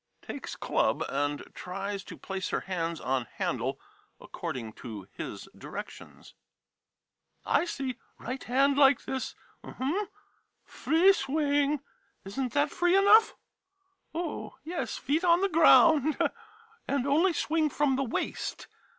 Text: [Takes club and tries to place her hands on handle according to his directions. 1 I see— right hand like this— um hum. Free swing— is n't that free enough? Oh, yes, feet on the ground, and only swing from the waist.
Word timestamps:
[Takes 0.23 0.55
club 0.55 1.03
and 1.09 1.43
tries 1.53 2.03
to 2.05 2.17
place 2.17 2.49
her 2.49 2.61
hands 2.61 2.99
on 2.99 3.27
handle 3.35 3.79
according 4.19 4.73
to 4.73 5.07
his 5.13 5.47
directions. 5.55 6.33
1 7.43 7.61
I 7.61 7.65
see— 7.65 7.97
right 8.27 8.43
hand 8.45 8.77
like 8.79 9.03
this— 9.05 9.35
um 9.63 9.75
hum. 9.75 10.09
Free 10.65 11.13
swing— 11.13 11.81
is 12.25 12.39
n't 12.39 12.53
that 12.53 12.71
free 12.71 12.97
enough? 12.97 13.35
Oh, 14.11 14.55
yes, 14.63 14.97
feet 14.97 15.23
on 15.23 15.41
the 15.41 15.49
ground, 15.49 16.17
and 16.87 17.05
only 17.05 17.31
swing 17.33 17.69
from 17.69 17.95
the 17.95 18.03
waist. 18.03 18.65